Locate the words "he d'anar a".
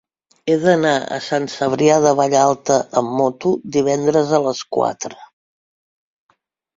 0.51-1.17